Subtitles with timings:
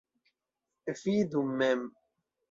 [1.01, 1.81] Vidu mem.